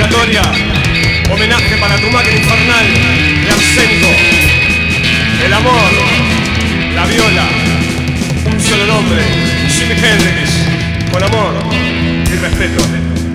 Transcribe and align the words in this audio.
dedicatoria. 0.00 0.42
Homenaje 1.30 1.76
para 1.76 1.96
tu 1.96 2.10
máquina 2.10 2.36
infernal 2.36 2.86
de 3.44 3.50
arsénico. 3.50 4.08
El 5.44 5.52
amor, 5.52 5.90
la 6.94 7.06
viola, 7.06 7.48
un 8.46 8.60
solo 8.60 8.86
nombre, 8.86 9.22
Jimi 9.68 9.92
Hendrix, 9.92 10.50
con 11.12 11.22
amor 11.22 11.54
y 12.26 12.36
respeto. 12.36 13.29